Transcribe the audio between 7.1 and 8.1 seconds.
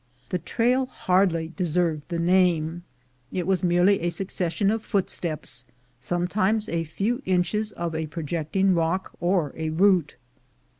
inches of a